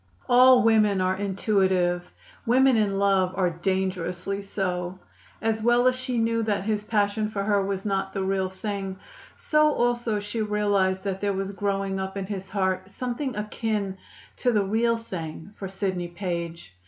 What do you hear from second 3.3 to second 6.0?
are dangerously so. As well as